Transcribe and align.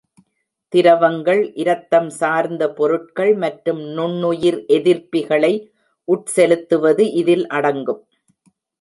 திரவங்கள், 0.73 1.41
இரத்தம் 1.53 2.09
சார்ந்த 2.09 2.63
பொருட்கள் 2.71 3.33
மற்றும் 3.35 3.81
நுண்ணுயிர் 3.93 4.59
எதிர்ப்பிகளை 4.79 5.53
உட்செலுத்துவது 6.07 7.05
இதில் 7.13 7.47
அடங்கும். 7.47 8.03